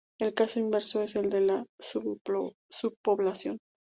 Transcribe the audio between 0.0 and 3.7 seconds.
El caso inverso es el de la subpoblación.